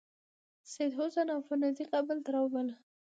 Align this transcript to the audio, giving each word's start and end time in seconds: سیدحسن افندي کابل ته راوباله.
سیدحسن 0.73 1.27
افندي 1.39 1.83
کابل 1.91 2.17
ته 2.25 2.29
راوباله. 2.35 2.75